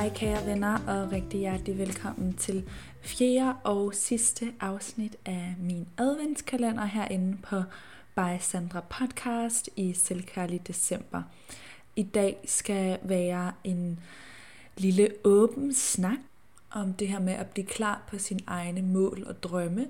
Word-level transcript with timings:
Hej 0.00 0.10
kære 0.14 0.46
venner 0.46 0.78
og 0.86 1.12
rigtig 1.12 1.40
hjertelig 1.40 1.78
velkommen 1.78 2.34
til 2.34 2.68
fjerde 3.02 3.54
og 3.64 3.94
sidste 3.94 4.52
afsnit 4.60 5.16
af 5.26 5.54
min 5.58 5.88
adventskalender 5.98 6.84
herinde 6.84 7.38
på 7.42 7.62
By 8.14 8.38
Sandra 8.40 8.80
Podcast 8.80 9.70
i 9.76 9.92
Selvkærlig 9.92 10.66
December. 10.66 11.22
I 11.96 12.02
dag 12.02 12.38
skal 12.44 12.98
være 13.02 13.52
en 13.64 14.00
lille 14.76 15.08
åben 15.24 15.74
snak 15.74 16.18
om 16.70 16.92
det 16.92 17.08
her 17.08 17.20
med 17.20 17.32
at 17.32 17.46
blive 17.46 17.66
klar 17.66 18.02
på 18.08 18.18
sine 18.18 18.40
egne 18.46 18.82
mål 18.82 19.24
og 19.26 19.42
drømme, 19.42 19.86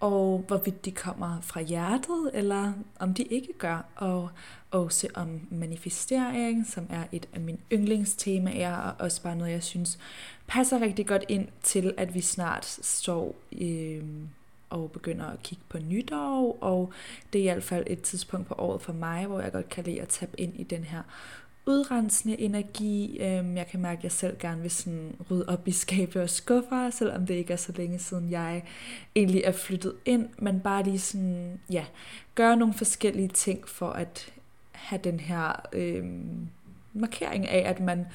og 0.00 0.44
hvorvidt 0.46 0.84
de 0.84 0.90
kommer 0.90 1.40
fra 1.40 1.60
hjertet, 1.60 2.30
eller 2.34 2.72
om 2.98 3.14
de 3.14 3.22
ikke 3.22 3.52
gør, 3.58 3.84
og 3.96 4.28
også 4.70 5.08
om 5.14 5.40
manifestering, 5.50 6.66
som 6.66 6.86
er 6.90 7.04
et 7.12 7.28
af 7.32 7.40
mine 7.40 7.58
yndlingstemaer, 7.72 8.76
og 8.76 8.94
også 8.98 9.22
bare 9.22 9.36
noget, 9.36 9.52
jeg 9.52 9.62
synes 9.62 9.98
passer 10.46 10.80
rigtig 10.80 11.06
godt 11.06 11.24
ind 11.28 11.48
til, 11.62 11.94
at 11.96 12.14
vi 12.14 12.20
snart 12.20 12.64
står 12.82 13.34
øh, 13.60 14.04
og 14.70 14.90
begynder 14.90 15.26
at 15.26 15.42
kigge 15.42 15.64
på 15.68 15.78
nytår, 15.78 16.58
og 16.60 16.92
det 17.32 17.38
er 17.38 17.42
i 17.42 17.52
hvert 17.52 17.62
fald 17.62 17.84
et 17.86 18.02
tidspunkt 18.02 18.48
på 18.48 18.54
året 18.58 18.82
for 18.82 18.92
mig, 18.92 19.26
hvor 19.26 19.40
jeg 19.40 19.52
godt 19.52 19.68
kan 19.68 19.84
lide 19.84 20.02
at 20.02 20.08
tabe 20.08 20.40
ind 20.40 20.60
i 20.60 20.62
den 20.62 20.84
her 20.84 21.02
udrensende 21.66 22.40
energi. 22.40 23.18
Øhm, 23.20 23.56
jeg 23.56 23.66
kan 23.66 23.80
mærke, 23.80 23.98
at 23.98 24.04
jeg 24.04 24.12
selv 24.12 24.38
gerne 24.38 24.62
vil 24.62 24.70
sådan 24.70 25.16
rydde 25.30 25.44
op 25.48 25.68
i 25.68 25.72
skabe 25.72 26.22
og 26.22 26.30
skuffer, 26.30 26.90
selvom 26.90 27.26
det 27.26 27.34
ikke 27.34 27.52
er 27.52 27.56
så 27.56 27.72
længe 27.76 27.98
siden, 27.98 28.30
jeg 28.30 28.62
egentlig 29.16 29.42
er 29.44 29.52
flyttet 29.52 29.94
ind, 30.04 30.28
men 30.38 30.60
bare 30.60 30.82
lige 30.82 30.98
sådan, 30.98 31.60
ja, 31.70 31.84
gøre 32.34 32.56
nogle 32.56 32.74
forskellige 32.74 33.28
ting 33.28 33.68
for 33.68 33.90
at 33.90 34.32
have 34.72 35.00
den 35.04 35.20
her 35.20 35.52
øhm, 35.72 36.48
markering 36.92 37.48
af, 37.48 37.70
at 37.70 37.80
man 37.80 38.06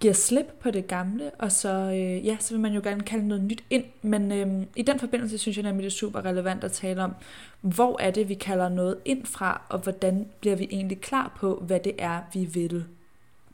giver 0.00 0.12
slip 0.12 0.46
på 0.60 0.70
det 0.70 0.86
gamle, 0.86 1.30
og 1.38 1.52
så, 1.52 1.68
øh, 1.68 2.26
ja, 2.26 2.36
så 2.40 2.54
vil 2.54 2.60
man 2.60 2.72
jo 2.72 2.80
gerne 2.84 3.02
kalde 3.02 3.28
noget 3.28 3.44
nyt 3.44 3.64
ind. 3.70 3.84
Men 4.02 4.32
øh, 4.32 4.66
i 4.76 4.82
den 4.82 4.98
forbindelse 5.00 5.38
synes 5.38 5.56
jeg 5.56 5.62
nemlig, 5.62 5.82
det 5.82 5.90
er 5.90 5.96
super 5.96 6.24
relevant 6.24 6.64
at 6.64 6.72
tale 6.72 7.04
om, 7.04 7.14
hvor 7.60 8.00
er 8.00 8.10
det, 8.10 8.28
vi 8.28 8.34
kalder 8.34 8.68
noget 8.68 8.98
ind 9.04 9.26
fra, 9.26 9.62
og 9.68 9.78
hvordan 9.78 10.28
bliver 10.40 10.56
vi 10.56 10.68
egentlig 10.70 11.00
klar 11.00 11.36
på, 11.38 11.62
hvad 11.66 11.80
det 11.80 11.94
er, 11.98 12.20
vi 12.32 12.44
vil 12.44 12.84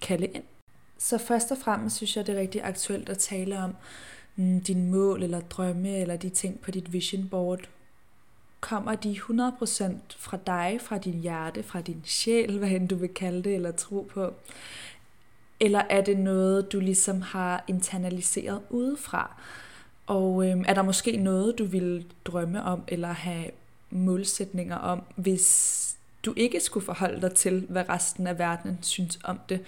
kalde 0.01 0.27
ind. 0.27 0.43
Så 0.99 1.19
først 1.19 1.51
og 1.51 1.59
fremmest 1.59 1.97
synes 1.97 2.17
jeg, 2.17 2.27
det 2.27 2.35
er 2.35 2.41
rigtig 2.41 2.65
aktuelt 2.65 3.09
at 3.09 3.19
tale 3.19 3.59
om 3.59 3.77
mm, 4.37 4.61
din 4.61 4.91
mål 4.91 5.23
eller 5.23 5.41
drømme, 5.41 5.97
eller 5.97 6.17
de 6.17 6.29
ting 6.29 6.61
på 6.61 6.71
dit 6.71 6.93
vision 6.93 7.29
board. 7.29 7.61
Kommer 8.61 8.95
de 8.95 9.13
100% 9.13 9.93
fra 10.17 10.39
dig, 10.47 10.79
fra 10.81 10.99
din 10.99 11.21
hjerte, 11.21 11.63
fra 11.63 11.81
din 11.81 12.03
sjæl, 12.05 12.59
hvad 12.59 12.71
end 12.71 12.89
du 12.89 12.97
vil 12.97 13.09
kalde 13.09 13.43
det, 13.43 13.55
eller 13.55 13.73
tro 13.73 14.09
på? 14.11 14.35
Eller 15.65 15.83
er 15.91 16.01
det 16.01 16.19
noget, 16.19 16.73
du 16.73 16.81
ligesom 16.81 17.23
har 17.23 17.65
internaliseret 17.69 18.61
udefra? 18.71 19.37
Og 20.07 20.47
øh, 20.47 20.65
er 20.67 20.75
der 20.75 20.83
måske 20.83 21.17
noget, 21.17 21.59
du 21.59 21.65
vil 21.65 22.07
drømme 22.25 22.63
om, 22.63 22.83
eller 22.89 23.13
have 23.13 23.51
målsætninger 23.91 24.77
om, 24.77 25.03
hvis 25.17 25.81
du 26.25 26.35
ikke 26.37 26.61
skulle 26.61 26.87
forholde 26.87 27.21
dig 27.21 27.35
til, 27.35 27.67
hvad 27.69 27.89
resten 27.89 28.27
af 28.27 28.39
verden 28.39 28.79
synes 28.83 29.19
om 29.25 29.41
det. 29.49 29.61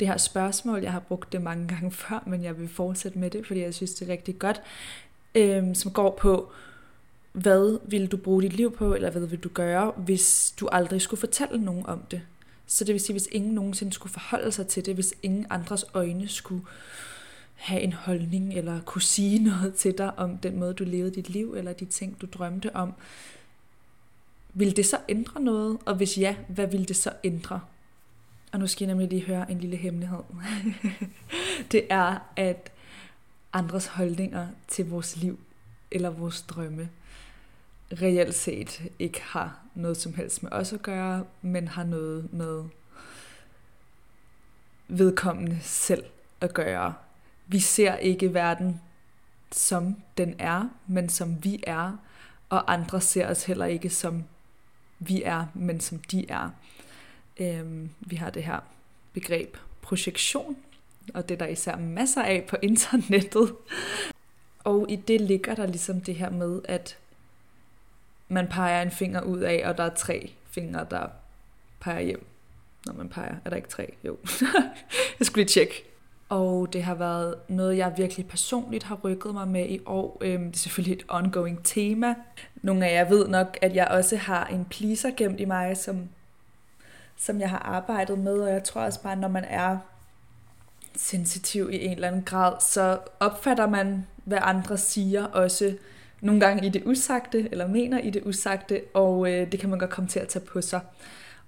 Det 0.00 0.08
her 0.08 0.16
spørgsmål, 0.16 0.82
jeg 0.82 0.92
har 0.92 1.00
brugt 1.00 1.32
det 1.32 1.42
mange 1.42 1.68
gange 1.68 1.92
før, 2.08 2.22
men 2.26 2.44
jeg 2.44 2.58
vil 2.58 2.68
fortsætte 2.68 3.18
med 3.18 3.30
det, 3.30 3.46
fordi 3.46 3.60
jeg 3.60 3.74
synes, 3.74 3.94
det 3.94 4.08
er 4.08 4.12
rigtig 4.12 4.38
godt, 4.38 4.62
øhm, 5.34 5.74
som 5.74 5.92
går 5.92 6.18
på, 6.20 6.52
hvad 7.32 7.78
vil 7.88 8.06
du 8.06 8.16
bruge 8.16 8.42
dit 8.42 8.52
liv 8.52 8.76
på, 8.76 8.94
eller 8.94 9.10
hvad 9.10 9.26
vil 9.26 9.38
du 9.38 9.48
gøre, 9.48 9.92
hvis 9.96 10.54
du 10.60 10.68
aldrig 10.72 11.02
skulle 11.02 11.20
fortælle 11.20 11.64
nogen 11.64 11.86
om 11.86 12.02
det? 12.10 12.22
Så 12.66 12.84
det 12.84 12.92
vil 12.92 13.00
sige, 13.00 13.14
hvis 13.14 13.28
ingen 13.32 13.54
nogensinde 13.54 13.92
skulle 13.92 14.12
forholde 14.12 14.52
sig 14.52 14.66
til 14.66 14.86
det, 14.86 14.94
hvis 14.94 15.14
ingen 15.22 15.46
andres 15.50 15.84
øjne 15.94 16.28
skulle 16.28 16.64
have 17.54 17.80
en 17.80 17.92
holdning, 17.92 18.54
eller 18.54 18.80
kunne 18.80 19.02
sige 19.02 19.38
noget 19.50 19.74
til 19.74 19.98
dig 19.98 20.18
om 20.18 20.38
den 20.38 20.58
måde, 20.58 20.74
du 20.74 20.84
levede 20.84 21.14
dit 21.14 21.30
liv, 21.30 21.54
eller 21.54 21.72
de 21.72 21.84
ting, 21.84 22.20
du 22.20 22.26
drømte 22.26 22.76
om, 22.76 22.94
vil 24.54 24.76
det 24.76 24.86
så 24.86 24.98
ændre 25.08 25.40
noget? 25.40 25.78
Og 25.84 25.94
hvis 25.94 26.18
ja, 26.18 26.36
hvad 26.48 26.66
vil 26.66 26.88
det 26.88 26.96
så 26.96 27.12
ændre? 27.24 27.60
Og 28.52 28.58
nu 28.58 28.66
skal 28.66 28.84
jeg 28.84 28.94
nemlig 28.94 29.08
lige 29.08 29.26
høre 29.26 29.50
en 29.50 29.58
lille 29.58 29.76
hemmelighed. 29.76 30.18
det 31.72 31.86
er, 31.90 32.18
at 32.36 32.72
andres 33.52 33.86
holdninger 33.86 34.48
til 34.68 34.88
vores 34.88 35.16
liv, 35.16 35.38
eller 35.90 36.10
vores 36.10 36.42
drømme, 36.42 36.88
reelt 37.92 38.34
set 38.34 38.82
ikke 38.98 39.22
har 39.22 39.60
noget 39.74 39.96
som 39.96 40.14
helst 40.14 40.42
med 40.42 40.52
os 40.52 40.72
at 40.72 40.82
gøre, 40.82 41.24
men 41.42 41.68
har 41.68 41.84
noget 41.84 42.32
med 42.32 42.64
vedkommende 44.88 45.58
selv 45.62 46.04
at 46.40 46.54
gøre. 46.54 46.94
Vi 47.46 47.60
ser 47.60 47.96
ikke 47.96 48.34
verden 48.34 48.80
som 49.52 49.96
den 50.18 50.34
er, 50.38 50.68
men 50.86 51.08
som 51.08 51.44
vi 51.44 51.64
er, 51.66 51.96
og 52.48 52.72
andre 52.72 53.00
ser 53.00 53.28
os 53.28 53.44
heller 53.44 53.66
ikke 53.66 53.90
som 53.90 54.24
vi 54.98 55.22
er, 55.22 55.46
men 55.54 55.80
som 55.80 55.98
de 55.98 56.30
er. 56.30 56.50
Øhm, 57.40 57.90
vi 58.00 58.16
har 58.16 58.30
det 58.30 58.44
her 58.44 58.60
begreb 59.12 59.56
projektion, 59.82 60.56
og 61.14 61.28
det 61.28 61.34
er 61.34 61.38
der 61.38 61.46
især 61.46 61.76
masser 61.76 62.22
af 62.22 62.44
på 62.48 62.56
internettet. 62.62 63.54
Og 64.64 64.86
i 64.90 64.96
det 64.96 65.20
ligger 65.20 65.54
der 65.54 65.66
ligesom 65.66 66.00
det 66.00 66.14
her 66.14 66.30
med, 66.30 66.60
at 66.64 66.98
man 68.28 68.48
peger 68.48 68.82
en 68.82 68.90
finger 68.90 69.20
ud 69.20 69.40
af, 69.40 69.62
og 69.68 69.78
der 69.78 69.84
er 69.84 69.94
tre 69.94 70.32
fingre, 70.50 70.86
der 70.90 71.06
peger 71.80 72.00
hjem. 72.00 72.26
Når 72.86 72.92
man 72.92 73.08
peger, 73.08 73.34
er 73.44 73.50
der 73.50 73.56
ikke 73.56 73.68
tre? 73.68 73.94
Jo. 74.04 74.16
jeg 75.18 75.26
skulle 75.26 75.44
lige 75.44 75.48
tjekke. 75.48 75.84
Og 76.28 76.72
det 76.72 76.82
har 76.82 76.94
været 76.94 77.34
noget, 77.48 77.76
jeg 77.76 77.92
virkelig 77.96 78.28
personligt 78.28 78.84
har 78.84 78.94
rykket 79.04 79.34
mig 79.34 79.48
med 79.48 79.68
i 79.68 79.80
år. 79.86 80.18
Øhm, 80.20 80.44
det 80.44 80.54
er 80.54 80.58
selvfølgelig 80.58 80.96
et 80.96 81.04
ongoing 81.08 81.64
tema. 81.64 82.14
Nogle 82.62 82.86
af 82.86 82.94
jer 82.94 83.08
ved 83.08 83.28
nok, 83.28 83.58
at 83.62 83.74
jeg 83.74 83.88
også 83.88 84.16
har 84.16 84.46
en 84.46 84.64
pleaser 84.64 85.10
gemt 85.16 85.40
i 85.40 85.44
mig, 85.44 85.76
som, 85.76 86.08
som 87.16 87.40
jeg 87.40 87.50
har 87.50 87.58
arbejdet 87.58 88.18
med. 88.18 88.38
Og 88.38 88.50
jeg 88.50 88.64
tror 88.64 88.80
også 88.80 89.02
bare, 89.02 89.16
når 89.16 89.28
man 89.28 89.44
er 89.44 89.78
sensitiv 90.96 91.70
i 91.72 91.84
en 91.84 91.92
eller 91.92 92.08
anden 92.08 92.22
grad, 92.22 92.52
så 92.60 92.98
opfatter 93.20 93.66
man, 93.66 94.06
hvad 94.24 94.38
andre 94.40 94.78
siger 94.78 95.24
også 95.24 95.76
nogle 96.20 96.40
gange 96.40 96.66
i 96.66 96.68
det 96.68 96.82
usagte, 96.86 97.48
eller 97.50 97.68
mener 97.68 97.98
i 97.98 98.10
det 98.10 98.22
usagte, 98.24 98.82
og 98.94 99.32
øh, 99.32 99.52
det 99.52 99.60
kan 99.60 99.70
man 99.70 99.78
godt 99.78 99.90
komme 99.90 100.08
til 100.08 100.20
at 100.20 100.28
tage 100.28 100.44
på 100.44 100.60
sig. 100.60 100.80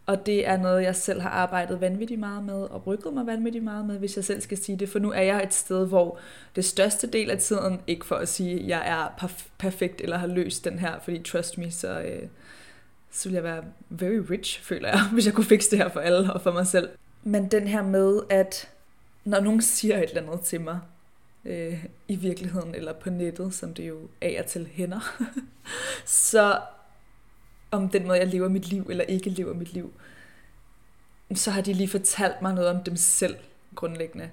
Og 0.08 0.26
det 0.26 0.48
er 0.48 0.56
noget, 0.56 0.82
jeg 0.82 0.96
selv 0.96 1.20
har 1.20 1.30
arbejdet 1.30 1.80
vanvittigt 1.80 2.20
meget 2.20 2.44
med, 2.44 2.54
og 2.54 2.86
rykket 2.86 3.12
mig 3.12 3.26
vanvittigt 3.26 3.64
meget 3.64 3.86
med, 3.86 3.98
hvis 3.98 4.16
jeg 4.16 4.24
selv 4.24 4.40
skal 4.40 4.58
sige 4.58 4.78
det. 4.78 4.88
For 4.88 4.98
nu 4.98 5.12
er 5.12 5.20
jeg 5.20 5.42
et 5.42 5.54
sted, 5.54 5.86
hvor 5.86 6.18
det 6.56 6.64
største 6.64 7.06
del 7.06 7.30
af 7.30 7.38
tiden, 7.38 7.80
ikke 7.86 8.06
for 8.06 8.16
at 8.16 8.28
sige, 8.28 8.60
at 8.60 8.68
jeg 8.68 8.88
er 8.88 9.24
perf- 9.24 9.48
perfekt, 9.58 10.00
eller 10.00 10.18
har 10.18 10.26
løst 10.26 10.64
den 10.64 10.78
her, 10.78 10.92
fordi 11.02 11.22
trust 11.22 11.58
me, 11.58 11.70
så, 11.70 12.00
øh, 12.00 12.22
så 13.10 13.28
ville 13.28 13.36
jeg 13.36 13.44
være 13.44 13.64
very 13.88 14.20
rich, 14.30 14.62
føler 14.62 14.88
jeg, 14.88 15.00
hvis 15.12 15.26
jeg 15.26 15.34
kunne 15.34 15.44
fikse 15.44 15.70
det 15.70 15.78
her 15.78 15.88
for 15.88 16.00
alle 16.00 16.32
og 16.32 16.40
for 16.40 16.52
mig 16.52 16.66
selv. 16.66 16.88
Men 17.24 17.48
den 17.48 17.68
her 17.68 17.82
med, 17.82 18.20
at 18.30 18.68
når 19.24 19.40
nogen 19.40 19.62
siger 19.62 19.96
et 19.98 20.08
eller 20.08 20.22
andet 20.22 20.40
til 20.40 20.60
mig, 20.60 20.80
øh, 21.48 21.84
i 22.08 22.16
virkeligheden, 22.16 22.74
eller 22.74 22.92
på 22.92 23.10
nettet, 23.10 23.54
som 23.54 23.74
det 23.74 23.88
jo 23.88 24.08
af 24.20 24.36
og 24.38 24.46
til 24.46 24.68
hænder, 24.72 25.20
så 26.04 26.60
om 27.70 27.88
den 27.88 28.06
måde, 28.06 28.18
jeg 28.18 28.26
lever 28.26 28.48
mit 28.48 28.68
liv, 28.68 28.86
eller 28.90 29.04
ikke 29.04 29.30
lever 29.30 29.54
mit 29.54 29.72
liv, 29.72 29.92
så 31.34 31.50
har 31.50 31.60
de 31.60 31.72
lige 31.72 31.88
fortalt 31.88 32.42
mig 32.42 32.54
noget 32.54 32.70
om 32.70 32.84
dem 32.84 32.96
selv, 32.96 33.36
grundlæggende. 33.74 34.30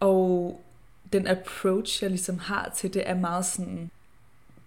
Og 0.00 0.60
den 1.12 1.26
approach, 1.26 2.02
jeg 2.02 2.10
ligesom 2.10 2.38
har 2.38 2.72
til 2.76 2.94
det, 2.94 3.08
er 3.08 3.14
meget 3.14 3.46
sådan, 3.46 3.90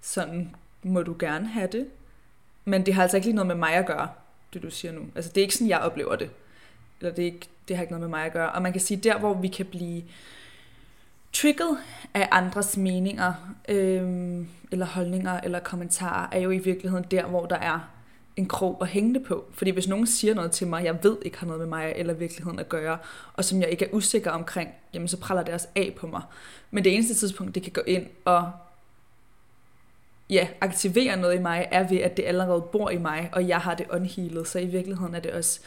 sådan 0.02 0.56
må 0.84 1.04
du 1.04 1.16
gerne 1.20 1.48
have 1.48 1.68
det, 1.72 1.88
men 2.66 2.86
det 2.86 2.94
har 2.94 3.02
altså 3.02 3.18
ikke 3.18 3.28
lige 3.28 3.36
noget 3.36 3.48
med 3.48 3.56
mig 3.56 3.74
at 3.74 3.86
gøre, 3.86 4.10
det 4.54 4.64
du 4.64 4.70
siger 4.70 4.92
nu. 4.92 5.02
Altså 5.16 5.32
det 5.32 5.42
er 5.42 5.44
ikke 5.44 5.54
sådan, 5.54 5.70
jeg 5.70 5.80
oplever 5.80 6.16
det. 6.16 6.30
Eller 7.00 7.16
det, 7.16 7.22
er 7.22 7.26
ikke, 7.26 7.48
det 7.68 7.76
har 7.76 7.84
ikke 7.84 7.94
noget 7.94 8.10
med 8.10 8.18
mig 8.20 8.26
at 8.26 8.34
gøre. 8.34 8.52
Og 8.52 8.62
man 8.62 8.72
kan 8.72 8.82
sige, 8.82 8.98
der 8.98 9.20
hvor 9.20 9.34
vi 9.34 9.48
kan 9.48 9.66
blive 9.66 10.04
trigget 11.36 11.78
af 12.14 12.28
andres 12.32 12.78
meninger, 12.78 13.34
øhm, 13.70 14.48
eller 14.72 14.86
holdninger, 14.86 15.40
eller 15.40 15.60
kommentarer, 15.60 16.28
er 16.32 16.40
jo 16.40 16.52
i 16.52 16.58
virkeligheden 16.58 17.06
der, 17.12 17.26
hvor 17.26 17.46
der 17.46 17.56
er 17.56 17.80
en 18.36 18.48
krog 18.48 18.78
at 18.82 18.88
hænge 18.88 19.14
det 19.14 19.24
på. 19.24 19.46
Fordi 19.54 19.72
hvis 19.72 19.88
nogen 19.88 20.08
siger 20.08 20.34
noget 20.34 20.52
til 20.52 20.68
mig, 20.68 20.84
jeg 20.84 21.04
ved 21.04 21.18
ikke 21.22 21.38
har 21.38 21.48
noget 21.48 21.60
med 21.60 21.68
mig 21.68 21.94
eller 21.96 22.14
virkeligheden 22.14 22.60
at 22.60 22.70
gøre, 22.70 22.98
og 23.34 23.46
som 23.46 23.62
jeg 23.62 23.70
ikke 23.70 23.86
er 23.86 23.90
usikker 23.94 24.32
omkring, 24.32 24.70
jamen 24.94 25.08
så 25.08 25.18
praller 25.18 25.44
det 25.44 25.54
også 25.54 25.68
af 25.76 25.96
på 25.98 26.08
mig. 26.08 26.22
Men 26.72 26.84
det 26.84 26.94
eneste 26.94 27.14
tidspunkt, 27.14 27.56
det 27.56 27.64
kan 27.64 27.72
gå 27.72 27.82
ind 27.88 28.08
og 28.26 28.52
ja, 30.30 30.48
aktivere 30.62 31.18
noget 31.18 31.36
i 31.36 31.42
mig, 31.42 31.68
er 31.72 31.88
ved, 31.88 31.98
at 31.98 32.18
det 32.18 32.24
allerede 32.24 32.62
bor 32.62 32.90
i 32.90 32.98
mig, 32.98 33.30
og 33.34 33.48
jeg 33.48 33.60
har 33.60 33.76
det 33.76 33.86
unhealed. 33.90 34.46
Så 34.46 34.60
i 34.60 34.66
virkeligheden 34.66 35.16
er 35.16 35.20
det 35.20 35.32
også 35.32 35.60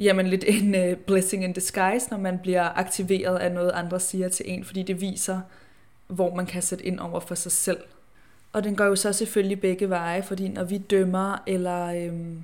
jamen 0.00 0.26
lidt 0.26 0.44
en 0.46 0.74
uh, 0.74 0.98
blessing 0.98 1.44
in 1.44 1.52
disguise, 1.52 2.06
når 2.10 2.18
man 2.18 2.38
bliver 2.38 2.78
aktiveret 2.78 3.38
af 3.38 3.52
noget, 3.52 3.70
andre 3.74 4.00
siger 4.00 4.28
til 4.28 4.44
en, 4.48 4.64
fordi 4.64 4.82
det 4.82 5.00
viser, 5.00 5.40
hvor 6.06 6.34
man 6.34 6.46
kan 6.46 6.62
sætte 6.62 6.86
ind 6.86 7.00
over 7.00 7.20
for 7.20 7.34
sig 7.34 7.52
selv. 7.52 7.78
Og 8.52 8.64
den 8.64 8.76
går 8.76 8.84
jo 8.84 8.96
så 8.96 9.12
selvfølgelig 9.12 9.60
begge 9.60 9.90
veje, 9.90 10.22
fordi 10.22 10.48
når 10.48 10.64
vi 10.64 10.78
dømmer, 10.78 11.42
eller 11.46 11.86
øhm, 11.86 12.42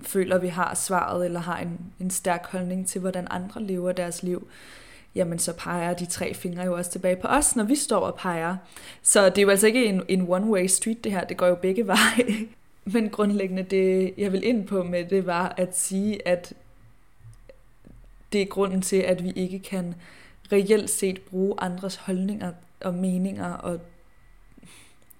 føler, 0.00 0.36
at 0.36 0.42
vi 0.42 0.48
har 0.48 0.74
svaret, 0.74 1.24
eller 1.24 1.40
har 1.40 1.58
en, 1.58 1.78
en 2.00 2.10
stærk 2.10 2.46
holdning 2.46 2.86
til, 2.86 3.00
hvordan 3.00 3.26
andre 3.30 3.62
lever 3.62 3.92
deres 3.92 4.22
liv, 4.22 4.48
jamen 5.14 5.38
så 5.38 5.52
peger 5.52 5.94
de 5.94 6.06
tre 6.06 6.34
fingre 6.34 6.64
jo 6.64 6.76
også 6.76 6.90
tilbage 6.90 7.16
på 7.16 7.28
os, 7.28 7.56
når 7.56 7.64
vi 7.64 7.74
står 7.74 8.00
og 8.00 8.14
peger. 8.14 8.56
Så 9.02 9.28
det 9.28 9.38
er 9.38 9.42
jo 9.42 9.50
altså 9.50 9.66
ikke 9.66 9.84
en, 9.84 10.02
en 10.08 10.22
one-way 10.22 10.66
street 10.66 11.04
det 11.04 11.12
her, 11.12 11.24
det 11.24 11.36
går 11.36 11.46
jo 11.46 11.54
begge 11.54 11.86
veje. 11.86 12.48
Men 12.92 13.10
grundlæggende 13.10 13.62
det, 13.62 14.14
jeg 14.18 14.32
vil 14.32 14.44
ind 14.44 14.66
på 14.66 14.82
med 14.82 15.04
det, 15.04 15.26
var 15.26 15.54
at 15.56 15.78
sige, 15.78 16.28
at 16.28 16.52
det 18.32 18.42
er 18.42 18.46
grunden 18.46 18.82
til, 18.82 18.96
at 18.96 19.24
vi 19.24 19.30
ikke 19.30 19.58
kan 19.58 19.94
reelt 20.52 20.90
set 20.90 21.20
bruge 21.20 21.54
andres 21.58 21.96
holdninger 21.96 22.52
og 22.80 22.94
meninger 22.94 23.52
og 23.52 23.80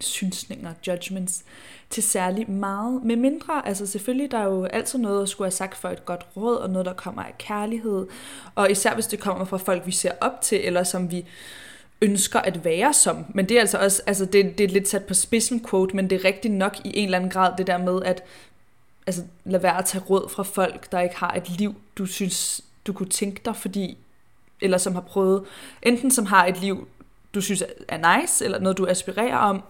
synsninger, 0.01 0.75
judgments, 0.87 1.45
til 1.91 2.03
særlig 2.03 2.51
meget. 2.51 3.05
Med 3.05 3.17
mindre, 3.17 3.69
altså 3.69 3.87
selvfølgelig, 3.87 4.31
der 4.31 4.39
er 4.39 4.45
jo 4.45 4.65
altid 4.65 4.99
noget 4.99 5.23
at 5.23 5.29
skulle 5.29 5.47
have 5.47 5.53
sagt 5.53 5.77
for 5.77 5.89
et 5.89 6.05
godt 6.05 6.27
råd, 6.37 6.57
og 6.57 6.71
noget, 6.71 6.87
der 6.87 6.93
kommer 6.93 7.23
af 7.23 7.39
kærlighed. 7.39 8.07
Og 8.55 8.71
især 8.71 8.95
hvis 8.95 9.07
det 9.07 9.21
kommer 9.21 9.45
fra 9.45 9.57
folk, 9.57 9.87
vi 9.87 9.93
ser 9.93 10.13
op 10.21 10.41
til, 10.43 10.67
eller 10.67 10.83
som 10.83 11.11
vi 11.11 11.27
ønsker 12.03 12.41
at 12.41 12.65
være 12.65 12.95
som. 12.95 13.25
Men 13.35 13.49
det 13.49 13.57
er 13.57 13.61
altså 13.61 13.79
også, 13.79 14.03
altså 14.07 14.25
det, 14.25 14.59
det 14.59 14.65
er 14.65 14.69
lidt 14.69 14.89
sat 14.89 15.05
på 15.05 15.15
spidsen 15.15 15.67
quote, 15.71 15.97
men 15.97 16.11
det 16.11 16.21
er 16.21 16.25
rigtigt 16.25 16.55
nok 16.55 16.77
i 16.85 16.99
en 16.99 17.05
eller 17.05 17.19
anden 17.19 17.31
grad 17.31 17.53
det 17.59 17.67
der 17.67 17.79
med, 17.79 18.03
at 18.03 18.25
altså, 19.07 19.23
lad 19.45 19.61
være 19.61 19.79
at 19.79 19.85
tage 19.85 20.05
råd 20.05 20.29
fra 20.29 20.43
folk, 20.43 20.93
der 20.93 21.01
ikke 21.01 21.17
har 21.17 21.33
et 21.33 21.49
liv, 21.49 21.75
du 21.99 22.07
synes, 22.07 22.61
du 22.87 22.93
kunne 22.93 23.09
tænke 23.09 23.41
dig, 23.45 23.57
fordi, 23.57 23.99
eller 24.61 24.79
som 24.79 24.95
har 24.95 25.01
prøvet, 25.01 25.45
enten 25.83 26.11
som 26.11 26.27
har 26.27 26.47
et 26.47 26.61
liv, 26.61 26.89
du 27.35 27.41
synes 27.41 27.65
er 27.89 28.21
nice, 28.21 28.45
eller 28.45 28.59
noget, 28.59 28.79
du 28.79 28.87
aspirerer 28.87 29.37
om, 29.37 29.63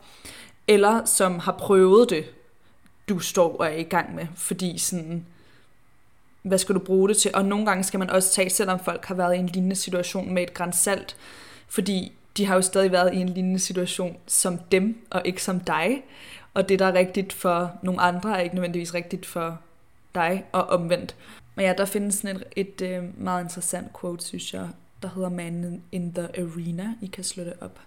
eller 0.68 1.04
som 1.04 1.38
har 1.38 1.52
prøvet 1.52 2.10
det, 2.10 2.24
du 3.08 3.18
står 3.18 3.56
og 3.56 3.66
er 3.66 3.76
i 3.76 3.82
gang 3.82 4.14
med, 4.14 4.26
fordi 4.34 4.78
sådan, 4.78 5.26
hvad 6.42 6.58
skal 6.58 6.74
du 6.74 6.80
bruge 6.80 7.08
det 7.08 7.16
til? 7.16 7.30
Og 7.34 7.44
nogle 7.44 7.66
gange 7.66 7.84
skal 7.84 7.98
man 7.98 8.10
også 8.10 8.32
tage, 8.32 8.50
selvom 8.50 8.78
folk 8.84 9.04
har 9.04 9.14
været 9.14 9.36
i 9.36 9.38
en 9.38 9.46
lignende 9.46 9.76
situation 9.76 10.34
med 10.34 10.42
et 10.42 10.54
grænsalt, 10.54 11.16
fordi 11.68 12.12
de 12.38 12.46
har 12.46 12.54
jo 12.54 12.62
stadig 12.62 12.92
været 12.92 13.14
i 13.14 13.16
en 13.16 13.28
lignende 13.28 13.58
situation 13.58 14.16
som 14.26 14.58
dem, 14.58 15.06
og 15.10 15.22
ikke 15.24 15.42
som 15.42 15.60
dig. 15.60 16.02
Og 16.54 16.68
det, 16.68 16.78
der 16.78 16.86
er 16.86 16.92
rigtigt 16.92 17.32
for 17.32 17.72
nogle 17.82 18.00
andre, 18.00 18.36
er 18.36 18.40
ikke 18.40 18.54
nødvendigvis 18.54 18.94
rigtigt 18.94 19.26
for 19.26 19.58
dig, 20.14 20.44
og 20.52 20.62
omvendt. 20.66 21.16
Men 21.54 21.64
ja, 21.64 21.74
der 21.78 21.84
findes 21.84 22.14
sådan 22.14 22.36
et, 22.36 22.44
et, 22.56 22.82
et 22.82 22.88
øh, 22.88 23.22
meget 23.24 23.44
interessant 23.44 23.88
quote, 24.00 24.24
synes 24.24 24.54
jeg, 24.54 24.68
der 25.02 25.08
hedder 25.14 25.28
Man 25.28 25.82
in 25.92 26.14
the 26.14 26.28
Arena. 26.38 26.94
I 27.02 27.06
kan 27.06 27.24
slå 27.24 27.44
det 27.44 27.52
op 27.60 27.80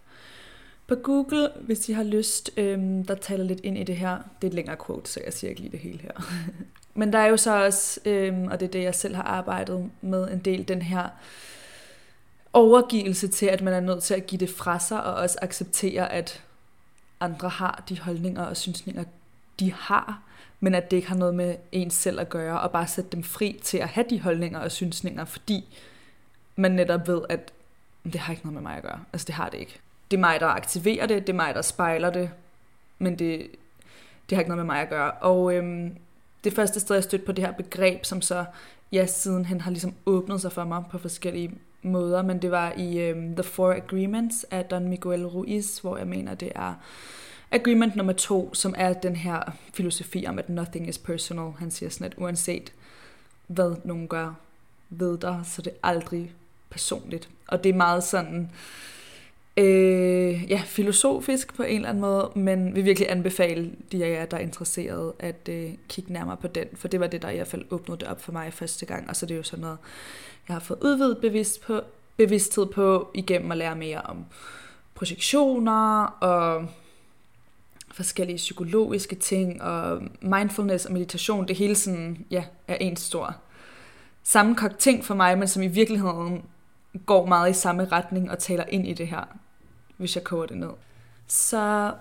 på 0.88 0.96
Google, 0.96 1.50
hvis 1.62 1.90
I 1.90 1.94
har 1.94 2.04
lyst. 2.04 2.52
Øhm, 2.58 3.06
der 3.06 3.16
taler 3.16 3.44
lidt 3.44 3.60
ind 3.64 3.78
i 3.78 3.84
det 3.84 3.96
her. 3.96 4.18
Det 4.42 4.48
er 4.48 4.52
et 4.52 4.54
længere 4.54 4.78
quote, 4.86 5.12
så 5.12 5.22
jeg 5.26 5.34
siger 5.34 5.50
ikke 5.50 5.62
lige 5.62 5.72
det 5.72 5.80
hele 5.80 6.00
her. 6.00 6.12
Men 7.00 7.14
der 7.14 7.20
er 7.20 7.28
jo 7.28 7.38
så 7.38 7.66
også, 7.66 8.00
øhm, 8.06 8.48
og 8.48 8.60
det 8.60 8.66
er 8.66 8.72
det, 8.72 8.84
jeg 8.84 8.96
selv 8.96 9.16
har 9.16 9.24
arbejdet 9.24 9.90
med 10.02 10.32
en 10.32 10.40
del, 10.40 10.68
den 10.68 10.82
her 10.82 11.10
overgivelse 12.54 13.28
til, 13.28 13.46
at 13.46 13.62
man 13.62 13.74
er 13.74 13.80
nødt 13.80 14.04
til 14.04 14.14
at 14.14 14.28
give 14.28 14.40
det 14.40 14.50
fra 14.50 14.80
sig, 14.80 15.04
og 15.04 15.14
også 15.14 15.38
acceptere, 15.42 16.12
at 16.12 16.44
andre 17.20 17.50
har 17.50 17.84
de 17.90 18.00
holdninger 18.00 18.44
og 18.44 18.58
synsninger, 18.58 19.04
de 19.60 19.74
har, 19.74 20.22
men 20.60 20.76
at 20.76 20.92
det 20.92 20.98
ikke 20.98 21.10
har 21.10 21.16
noget 21.16 21.36
med 21.36 21.56
ens 21.72 21.94
selv 21.94 22.20
at 22.20 22.30
gøre, 22.30 22.60
og 22.60 22.72
bare 22.72 22.88
sætte 22.88 23.10
dem 23.10 23.24
fri 23.24 23.60
til 23.64 23.78
at 23.78 23.88
have 23.88 24.06
de 24.10 24.22
holdninger 24.22 24.60
og 24.60 24.72
synsninger, 24.72 25.26
fordi 25.26 25.78
man 26.56 26.72
netop 26.72 27.08
ved, 27.08 27.22
at 27.30 27.52
det 28.04 28.16
har 28.16 28.34
ikke 28.34 28.46
noget 28.46 28.54
med 28.54 28.62
mig 28.62 28.78
at 28.78 28.84
gøre. 28.84 29.00
Altså 29.14 29.26
det 29.26 29.36
har 29.36 29.50
det 29.50 29.58
ikke. 29.58 29.80
Det 30.12 30.18
er 30.18 30.22
mig, 30.22 30.40
der 30.40 30.48
aktiverer 30.48 31.06
det, 31.06 31.28
det 31.28 31.34
er 31.34 31.38
mig, 31.38 31.56
der 31.56 31.62
spejler 31.62 32.10
det, 32.10 32.32
men 33.00 33.20
det, 33.20 33.48
det 34.30 34.36
har 34.36 34.42
ikke 34.42 34.50
noget 34.50 34.66
med 34.66 34.74
mig 34.76 34.82
at 34.82 34.90
gøre. 34.90 35.12
Og 35.12 35.54
øhm, 35.56 35.98
det 36.44 36.54
første 36.54 36.80
sted, 36.80 36.96
jeg 36.96 37.04
stødte 37.04 37.26
på 37.26 37.32
det 37.32 37.46
her 37.46 37.52
begreb, 37.52 38.06
som 38.06 38.22
så 38.22 38.46
ja, 38.92 39.06
sidenhen 39.06 39.62
har 39.62 39.72
ligesom 39.72 39.94
åbnet 40.06 40.42
sig 40.42 40.52
for 40.52 40.64
mig 40.64 40.84
på 40.92 40.98
forskellige 40.98 41.52
måder, 41.82 42.22
men 42.22 42.42
det 42.42 42.52
var 42.52 42.74
i 42.78 43.00
øhm, 43.00 43.36
The 43.36 43.44
Four 43.44 43.74
Agreements 43.74 44.46
af 44.52 44.66
Don 44.66 44.88
Miguel 44.88 45.28
Ruiz, 45.28 45.80
hvor 45.80 45.98
jeg 45.98 46.08
mener, 46.08 46.36
det 46.36 46.52
er 46.56 46.74
agreement 47.52 47.96
nummer 47.96 48.14
to, 48.14 48.54
som 48.54 48.76
er 48.78 48.94
den 48.94 49.16
her 49.16 49.42
filosofi 49.74 50.26
om, 50.28 50.40
at 50.40 50.50
nothing 50.50 50.90
is 50.90 50.98
personal. 50.98 51.52
Han 51.60 51.72
siger 51.72 51.90
sådan, 51.90 52.08
at 52.08 52.14
uanset 52.18 52.74
hvad 53.48 53.76
nogen 53.84 54.08
gør 54.08 54.34
ved 54.90 55.18
dig, 55.18 55.42
så 55.44 55.62
det 55.62 55.74
er 55.74 55.88
aldrig 55.88 56.34
personligt. 56.70 57.30
Og 57.48 57.64
det 57.64 57.70
er 57.70 57.74
meget 57.74 58.04
sådan, 58.04 58.42
øh, 58.42 58.48
øh, 59.62 60.52
ja, 60.52 60.62
filosofisk 60.66 61.54
på 61.54 61.64
en 61.64 61.76
eller 61.76 61.90
anden 61.90 62.02
måde, 62.02 62.32
men 62.36 62.76
vi 62.76 62.82
virkelig 62.82 63.12
anbefale 63.12 63.72
de 63.92 64.06
af 64.06 64.10
jer, 64.10 64.26
der 64.26 64.38
er 64.38 64.42
interesseret, 64.42 65.14
at 65.20 65.50
øh, 65.50 65.70
kigge 65.90 66.14
nærmere 66.14 66.38
på 66.38 66.48
den, 66.48 66.68
for 66.74 66.88
det 66.88 67.00
var 67.00 67.08
det, 67.08 67.22
der 67.22 67.30
i 67.30 67.36
hvert 67.36 67.48
fald 67.48 67.66
åbnede 67.72 68.00
det 68.00 68.08
op 68.08 68.22
for 68.22 68.32
mig 68.32 68.54
første 68.54 68.86
gang, 68.86 69.10
og 69.10 69.16
så 69.16 69.26
er 69.26 69.28
det 69.28 69.38
jo 69.38 69.44
sådan 69.44 69.62
noget, 69.62 69.78
jeg 70.48 70.56
har 70.56 70.60
fået 70.60 70.80
udvidet 70.82 71.18
bevidst 71.18 71.62
på, 71.62 71.82
bevidsthed 72.18 72.66
på 72.66 73.12
igennem 73.14 73.52
at 73.52 73.58
lære 73.58 73.76
mere 73.76 74.02
om 74.02 74.26
projektioner 74.96 76.04
og 76.04 76.68
forskellige 77.92 78.38
psykologiske 78.38 79.16
ting 79.16 79.62
og 79.62 80.02
mindfulness 80.22 80.86
og 80.86 80.94
meditation, 80.94 81.48
det 81.48 81.56
hele 81.56 81.76
sådan, 81.76 82.26
ja, 82.32 82.44
er 82.68 82.76
en 82.76 82.96
stor 82.96 83.36
sammenkogt 84.24 84.78
ting 84.78 85.06
for 85.06 85.16
mig, 85.16 85.38
men 85.38 85.48
som 85.48 85.64
i 85.64 85.68
virkeligheden 85.68 86.44
går 87.06 87.26
meget 87.26 87.50
i 87.50 87.54
samme 87.54 87.86
retning 87.86 88.32
og 88.32 88.40
taler 88.40 88.64
ind 88.70 88.88
i 88.88 88.94
det 88.94 89.08
her, 89.08 89.38
hvis 90.02 90.16
jeg 90.16 90.24
koger 90.24 90.46
det 90.46 90.58
ned. 90.58 90.70
Så 91.28 91.94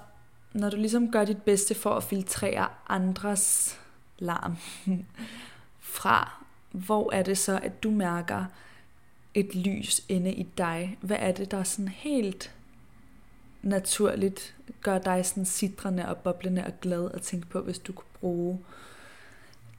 når 0.52 0.70
du 0.70 0.76
ligesom 0.76 1.10
gør 1.10 1.24
dit 1.24 1.42
bedste 1.42 1.74
for 1.74 1.90
at 1.90 2.04
filtrere 2.04 2.68
andres 2.88 3.78
larm 4.18 4.56
fra, 5.96 6.44
hvor 6.70 7.12
er 7.12 7.22
det 7.22 7.38
så, 7.38 7.60
at 7.62 7.82
du 7.82 7.90
mærker 7.90 8.44
et 9.34 9.54
lys 9.54 10.02
inde 10.08 10.32
i 10.32 10.42
dig? 10.58 10.98
Hvad 11.00 11.16
er 11.20 11.32
det, 11.32 11.50
der 11.50 11.62
sådan 11.62 11.88
helt 11.88 12.54
naturligt 13.62 14.54
gør 14.82 14.98
dig 14.98 15.26
sådan 15.26 15.44
sidrende 15.44 16.08
og 16.08 16.16
boblende 16.16 16.64
og 16.66 16.72
glad 16.80 17.10
at 17.14 17.22
tænke 17.22 17.46
på, 17.46 17.60
hvis 17.60 17.78
du 17.78 17.92
kunne 17.92 18.20
bruge 18.20 18.58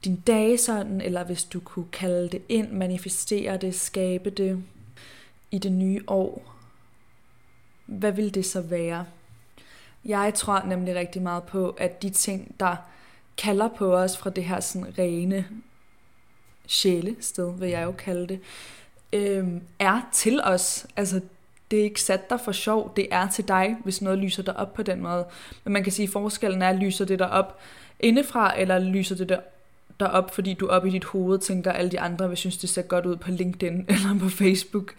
din 0.04 0.16
dag 0.16 0.60
sådan, 0.60 1.00
eller 1.00 1.24
hvis 1.24 1.44
du 1.44 1.60
kunne 1.60 1.88
kalde 1.92 2.28
det 2.28 2.42
ind, 2.48 2.70
manifestere 2.70 3.56
det, 3.56 3.74
skabe 3.74 4.30
det 4.30 4.62
i 5.50 5.58
det 5.58 5.72
nye 5.72 6.00
år, 6.06 6.52
hvad 7.86 8.12
vil 8.12 8.34
det 8.34 8.46
så 8.46 8.60
være? 8.60 9.04
Jeg 10.04 10.34
tror 10.34 10.62
nemlig 10.62 10.94
rigtig 10.94 11.22
meget 11.22 11.42
på, 11.42 11.70
at 11.70 12.02
de 12.02 12.10
ting, 12.10 12.54
der 12.60 12.76
kalder 13.38 13.68
på 13.68 13.96
os 13.96 14.16
fra 14.16 14.30
det 14.30 14.44
her 14.44 14.60
sådan 14.60 14.98
rene 14.98 15.46
sjælested, 16.66 17.58
vil 17.58 17.68
jeg 17.68 17.84
jo 17.84 17.92
kalde 17.92 18.26
det, 18.26 18.40
øh, 19.12 19.48
er 19.78 20.00
til 20.12 20.40
os. 20.44 20.86
Altså, 20.96 21.20
det 21.70 21.78
er 21.78 21.84
ikke 21.84 22.00
sat 22.00 22.30
der 22.30 22.36
for 22.36 22.52
sjov, 22.52 22.92
det 22.96 23.08
er 23.10 23.28
til 23.28 23.48
dig, 23.48 23.76
hvis 23.84 24.02
noget 24.02 24.18
lyser 24.18 24.42
dig 24.42 24.56
op 24.56 24.74
på 24.74 24.82
den 24.82 25.00
måde. 25.00 25.24
Men 25.64 25.72
man 25.72 25.82
kan 25.82 25.92
sige, 25.92 26.06
at 26.06 26.12
forskellen 26.12 26.62
er, 26.62 26.72
lyser 26.72 27.04
det 27.04 27.18
der 27.18 27.26
op 27.26 27.60
indefra, 28.00 28.60
eller 28.60 28.78
lyser 28.78 29.16
det 29.16 29.28
der 29.28 29.40
op, 30.06 30.34
fordi 30.34 30.54
du 30.54 30.68
op 30.68 30.86
i 30.86 30.90
dit 30.90 31.04
hoved 31.04 31.38
tænker, 31.38 31.72
at 31.72 31.78
alle 31.78 31.90
de 31.90 32.00
andre 32.00 32.28
vil 32.28 32.36
synes, 32.36 32.56
det 32.56 32.70
ser 32.70 32.82
godt 32.82 33.06
ud 33.06 33.16
på 33.16 33.30
LinkedIn 33.30 33.84
eller 33.88 34.18
på 34.20 34.28
Facebook. 34.28 34.94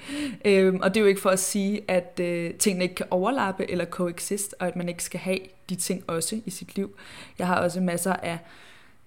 Øhm, 0.46 0.80
og 0.82 0.94
det 0.94 1.00
er 1.00 1.02
jo 1.02 1.08
ikke 1.08 1.22
for 1.22 1.30
at 1.30 1.40
sige, 1.40 1.82
at 1.88 2.20
øh, 2.22 2.54
tingene 2.54 2.84
ikke 2.84 2.96
kan 2.96 3.06
overlappe 3.10 3.72
eller 3.72 3.86
coexist, 3.86 4.56
og 4.60 4.68
at 4.68 4.76
man 4.76 4.90
ikke 4.90 5.04
skal 5.04 5.20
have 5.20 5.40
de 5.70 5.76
ting 5.76 6.04
også 6.08 6.42
i 6.46 6.50
sit 6.50 6.76
liv. 6.76 6.96
Jeg 7.40 7.48
har 7.48 7.56
også 7.56 7.82
masser 7.82 8.14
af, 8.14 8.38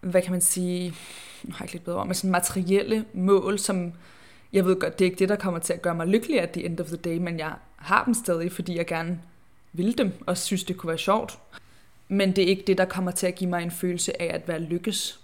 hvad 0.00 0.22
kan 0.22 0.32
man 0.32 0.40
sige, 0.40 0.94
nu 1.42 1.52
har 1.52 1.58
jeg 1.58 1.64
ikke 1.64 1.74
lidt 1.74 1.84
bedre 1.84 1.98
ord, 1.98 2.06
men 2.06 2.14
sådan 2.14 2.30
materielle 2.30 3.04
mål, 3.12 3.58
som 3.58 3.92
jeg 4.52 4.64
ved 4.64 4.80
godt, 4.80 4.98
det 4.98 5.04
er 5.04 5.10
ikke 5.10 5.18
det, 5.18 5.28
der 5.28 5.36
kommer 5.36 5.60
til 5.60 5.72
at 5.72 5.82
gøre 5.82 5.94
mig 5.94 6.06
lykkelig 6.06 6.40
at 6.40 6.50
the 6.50 6.64
end 6.64 6.80
of 6.80 6.86
the 6.86 6.96
day, 6.96 7.18
men 7.18 7.38
jeg 7.38 7.52
har 7.76 8.04
dem 8.04 8.14
stadig, 8.14 8.52
fordi 8.52 8.76
jeg 8.76 8.86
gerne 8.86 9.20
vil 9.72 9.98
dem, 9.98 10.12
og 10.26 10.38
synes, 10.38 10.64
det 10.64 10.76
kunne 10.76 10.88
være 10.88 10.98
sjovt. 10.98 11.38
Men 12.08 12.36
det 12.36 12.44
er 12.44 12.48
ikke 12.48 12.64
det, 12.66 12.78
der 12.78 12.84
kommer 12.84 13.10
til 13.10 13.26
at 13.26 13.34
give 13.34 13.50
mig 13.50 13.62
en 13.62 13.70
følelse 13.70 14.22
af 14.22 14.34
at 14.34 14.48
være 14.48 14.60
lykkes. 14.60 15.20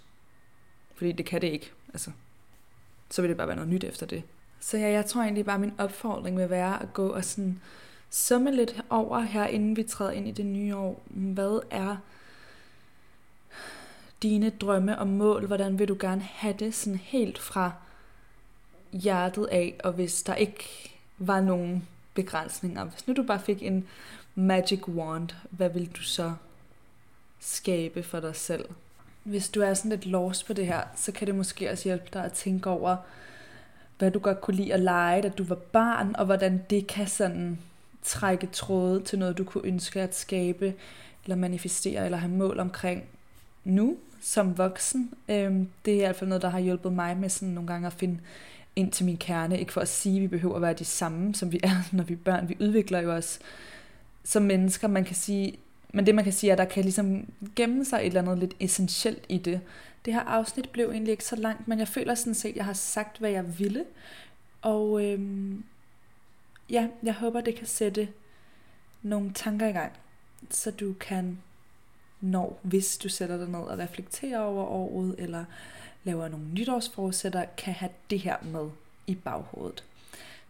Fordi 1.03 1.11
det 1.11 1.25
kan 1.25 1.41
det 1.41 1.47
ikke. 1.47 1.71
Altså, 1.93 2.11
så 3.09 3.21
vil 3.21 3.29
det 3.29 3.37
bare 3.37 3.47
være 3.47 3.55
noget 3.55 3.71
nyt 3.71 3.83
efter 3.83 4.05
det. 4.05 4.23
Så 4.59 4.77
ja, 4.77 4.89
jeg 4.89 5.05
tror 5.05 5.21
egentlig 5.21 5.45
bare, 5.45 5.59
min 5.59 5.73
opfordring 5.77 6.37
vil 6.37 6.49
være 6.49 6.81
at 6.81 6.93
gå 6.93 7.09
og 7.09 7.25
sådan 7.25 7.61
summe 8.09 8.51
lidt 8.51 8.81
over 8.89 9.19
her, 9.19 9.47
inden 9.47 9.75
vi 9.75 9.83
træder 9.83 10.11
ind 10.11 10.27
i 10.27 10.31
det 10.31 10.45
nye 10.45 10.75
år. 10.75 11.01
Hvad 11.05 11.59
er 11.71 11.97
dine 14.21 14.49
drømme 14.49 14.99
og 14.99 15.07
mål? 15.07 15.45
Hvordan 15.45 15.79
vil 15.79 15.87
du 15.87 15.97
gerne 15.99 16.21
have 16.21 16.55
det 16.59 16.73
sådan 16.73 16.99
helt 16.99 17.39
fra 17.39 17.71
hjertet 18.91 19.45
af? 19.45 19.75
Og 19.83 19.93
hvis 19.93 20.23
der 20.23 20.35
ikke 20.35 20.93
var 21.17 21.41
nogen 21.41 21.87
begrænsninger, 22.13 22.83
hvis 22.83 23.07
nu 23.07 23.13
du 23.13 23.23
bare 23.23 23.39
fik 23.39 23.63
en 23.63 23.87
magic 24.35 24.87
wand, 24.87 25.29
hvad 25.49 25.69
vil 25.69 25.91
du 25.91 26.01
så 26.01 26.33
skabe 27.39 28.03
for 28.03 28.19
dig 28.19 28.35
selv? 28.35 28.65
Hvis 29.23 29.49
du 29.49 29.61
er 29.61 29.73
sådan 29.73 29.91
lidt 29.91 30.05
lost 30.05 30.47
på 30.47 30.53
det 30.53 30.67
her, 30.67 30.81
så 30.95 31.11
kan 31.11 31.27
det 31.27 31.35
måske 31.35 31.71
også 31.71 31.83
hjælpe 31.83 32.07
dig 32.13 32.25
at 32.25 32.33
tænke 32.33 32.69
over, 32.69 32.95
hvad 33.97 34.11
du 34.11 34.19
godt 34.19 34.41
kunne 34.41 34.55
lide 34.55 34.73
at 34.73 34.79
lege, 34.79 35.21
da 35.21 35.29
du 35.29 35.43
var 35.43 35.55
barn, 35.55 36.15
og 36.15 36.25
hvordan 36.25 36.63
det 36.69 36.87
kan 36.87 37.07
sådan 37.07 37.59
trække 38.03 38.47
tråde 38.47 39.01
til 39.01 39.19
noget, 39.19 39.37
du 39.37 39.43
kunne 39.43 39.65
ønske 39.65 40.01
at 40.01 40.15
skabe, 40.15 40.73
eller 41.23 41.35
manifestere, 41.35 42.05
eller 42.05 42.17
have 42.17 42.31
mål 42.31 42.59
omkring 42.59 43.03
nu, 43.63 43.97
som 44.21 44.57
voksen. 44.57 45.11
Øhm, 45.29 45.67
det 45.85 45.93
er 45.93 45.97
i 45.97 45.99
hvert 45.99 46.15
fald 46.15 46.27
noget, 46.27 46.41
der 46.41 46.49
har 46.49 46.59
hjulpet 46.59 46.93
mig 46.93 47.17
med 47.17 47.29
sådan 47.29 47.53
nogle 47.53 47.67
gange 47.67 47.87
at 47.87 47.93
finde 47.93 48.19
ind 48.75 48.91
til 48.91 49.05
min 49.05 49.17
kerne. 49.17 49.59
Ikke 49.59 49.73
for 49.73 49.81
at 49.81 49.87
sige, 49.87 50.15
at 50.15 50.21
vi 50.21 50.27
behøver 50.27 50.55
at 50.55 50.61
være 50.61 50.73
de 50.73 50.85
samme, 50.85 51.35
som 51.35 51.51
vi 51.51 51.59
er, 51.63 51.83
når 51.95 52.03
vi 52.03 52.13
er 52.13 52.17
børn. 52.17 52.49
Vi 52.49 52.57
udvikler 52.59 52.99
jo 52.99 53.11
os 53.11 53.39
som 54.23 54.43
mennesker. 54.43 54.87
Man 54.87 55.05
kan 55.05 55.15
sige, 55.15 55.55
men 55.95 56.05
det 56.05 56.15
man 56.15 56.23
kan 56.23 56.33
sige 56.33 56.49
er, 56.49 56.53
at 56.53 56.57
der 56.57 56.65
kan 56.65 56.83
ligesom 56.83 57.33
gemme 57.55 57.85
sig 57.85 57.97
et 57.99 58.05
eller 58.05 58.21
andet 58.21 58.37
lidt 58.37 58.55
essentielt 58.59 59.25
i 59.29 59.37
det. 59.37 59.61
Det 60.05 60.13
her 60.13 60.21
afsnit 60.21 60.69
blev 60.69 60.89
egentlig 60.89 61.11
ikke 61.11 61.23
så 61.23 61.35
langt, 61.35 61.67
men 61.67 61.79
jeg 61.79 61.87
føler 61.87 62.15
sådan 62.15 62.33
set, 62.33 62.49
at 62.49 62.55
jeg 62.55 62.65
har 62.65 62.73
sagt, 62.73 63.17
hvad 63.17 63.29
jeg 63.29 63.59
ville. 63.59 63.85
Og 64.61 65.05
øhm, 65.05 65.63
ja, 66.69 66.87
jeg 67.03 67.13
håber, 67.13 67.41
det 67.41 67.55
kan 67.55 67.67
sætte 67.67 68.07
nogle 69.01 69.31
tanker 69.33 69.67
i 69.67 69.71
gang, 69.71 69.91
så 70.49 70.71
du 70.71 70.93
kan, 70.93 71.41
når, 72.21 72.59
hvis 72.61 72.97
du 72.97 73.09
sætter 73.09 73.37
dig 73.37 73.47
ned 73.47 73.59
og 73.59 73.79
reflekterer 73.79 74.39
over 74.39 74.63
året, 74.63 75.15
eller 75.17 75.45
laver 76.03 76.27
nogle 76.27 76.45
nytårsforsætter, 76.45 77.45
kan 77.57 77.73
have 77.73 77.91
det 78.09 78.19
her 78.19 78.37
med 78.43 78.69
i 79.07 79.15
baghovedet. 79.15 79.83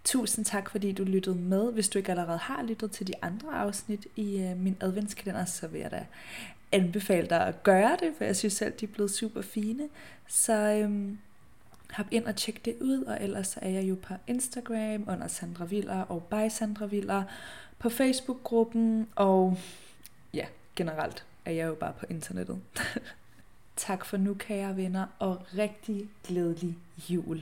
Tusind 0.03 0.45
tak, 0.45 0.69
fordi 0.69 0.91
du 0.91 1.03
lyttede 1.03 1.35
med. 1.35 1.73
Hvis 1.73 1.89
du 1.89 1.97
ikke 1.97 2.11
allerede 2.11 2.37
har 2.37 2.63
lyttet 2.63 2.91
til 2.91 3.07
de 3.07 3.13
andre 3.21 3.53
afsnit 3.53 4.07
i 4.15 4.41
øh, 4.41 4.57
min 4.57 4.77
adventskalender, 4.81 5.45
så 5.45 5.67
vil 5.67 5.81
jeg 5.81 5.91
da 5.91 6.05
anbefale 6.71 7.27
dig 7.27 7.47
at 7.47 7.63
gøre 7.63 7.97
det, 7.99 8.13
for 8.17 8.23
jeg 8.23 8.35
synes 8.35 8.53
selv, 8.53 8.73
de 8.79 8.85
er 8.85 8.89
blevet 8.89 9.11
super 9.11 9.41
fine. 9.41 9.89
Så 10.27 10.53
øhm, 10.53 11.17
hop 11.91 12.05
ind 12.11 12.25
og 12.25 12.35
tjek 12.35 12.65
det 12.65 12.75
ud, 12.81 13.03
og 13.03 13.17
ellers 13.21 13.47
så 13.47 13.59
er 13.61 13.69
jeg 13.69 13.83
jo 13.83 13.97
på 14.01 14.13
Instagram 14.27 15.03
under 15.07 15.27
Sandra 15.27 15.65
Viller 15.65 16.01
og 16.01 16.23
by 16.23 16.49
Sandra 16.49 16.85
Viller, 16.85 17.23
på 17.79 17.89
Facebook-gruppen, 17.89 19.07
og 19.15 19.57
ja, 20.33 20.45
generelt 20.75 21.25
er 21.45 21.51
jeg 21.51 21.67
jo 21.67 21.75
bare 21.75 21.93
på 21.99 22.05
internettet. 22.09 22.59
tak 23.75 24.05
for 24.05 24.17
nu, 24.17 24.33
kære 24.33 24.77
venner, 24.77 25.05
og 25.19 25.41
rigtig 25.57 26.09
glædelig 26.27 26.77
jul. 27.09 27.41